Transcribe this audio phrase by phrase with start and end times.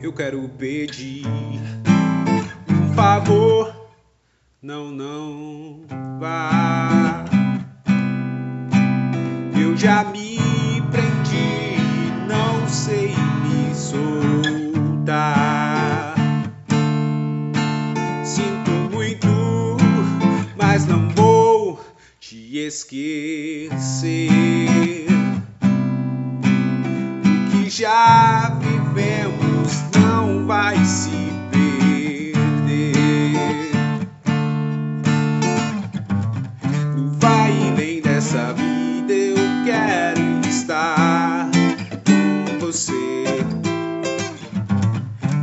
[0.00, 1.26] eu quero pedir
[2.68, 3.74] um favor.
[4.62, 5.82] Não, não
[6.20, 7.24] vá.
[9.60, 10.38] Eu já me
[10.90, 11.76] prendi,
[12.28, 15.14] não sei me soltar.
[18.24, 19.26] Sinto muito,
[20.56, 21.80] mas não vou
[22.20, 24.28] te esquecer.
[27.24, 28.47] O que já
[30.48, 31.10] vai se
[31.50, 32.32] perder.
[37.20, 41.50] Vai vem dessa vida eu quero estar
[42.06, 43.26] com você.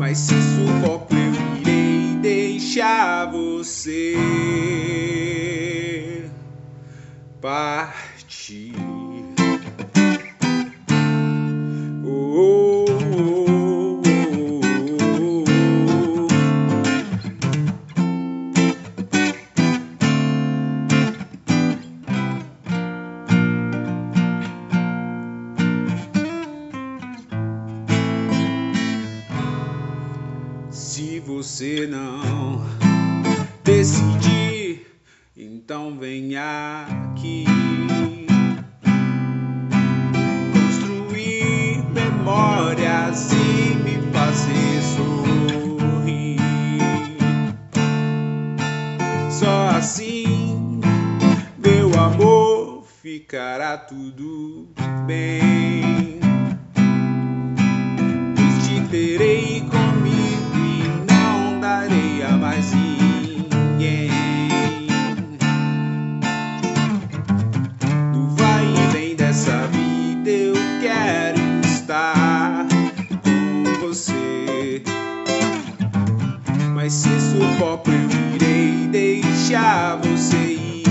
[0.00, 4.16] Mas se sufoco eu irei deixar você
[7.40, 8.87] partir.
[30.98, 32.60] Se você não
[33.62, 34.84] decidir,
[35.36, 37.44] então venha aqui
[40.52, 46.36] construir memórias e me fazer sorrir.
[49.30, 50.80] Só assim,
[51.58, 54.66] meu amor, ficará tudo
[55.06, 56.07] bem.
[76.74, 80.84] Mas se sufoco eu irei deixar você ir.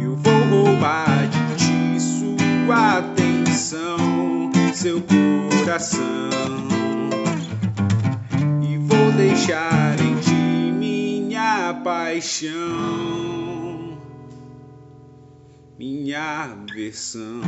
[0.00, 6.30] Eu vou roubar de ti sua atenção, seu coração.
[8.62, 12.52] E vou deixar em ti minha paixão,
[15.78, 17.40] minha versão.